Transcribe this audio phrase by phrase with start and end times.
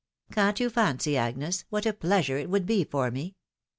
[0.31, 3.35] Can't you fancy, Agnes, what a pleasure it would be for me